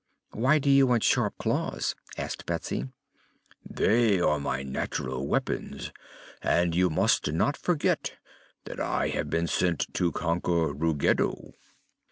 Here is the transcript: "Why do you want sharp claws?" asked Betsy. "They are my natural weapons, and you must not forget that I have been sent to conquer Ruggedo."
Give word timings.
"Why 0.31 0.57
do 0.57 0.67
you 0.67 0.87
want 0.87 1.03
sharp 1.03 1.37
claws?" 1.37 1.93
asked 2.17 2.47
Betsy. 2.47 2.87
"They 3.63 4.19
are 4.19 4.39
my 4.39 4.63
natural 4.63 5.27
weapons, 5.27 5.91
and 6.41 6.73
you 6.73 6.89
must 6.89 7.31
not 7.31 7.55
forget 7.55 8.13
that 8.65 8.79
I 8.79 9.09
have 9.09 9.29
been 9.29 9.45
sent 9.45 9.93
to 9.93 10.11
conquer 10.11 10.73
Ruggedo." 10.73 11.51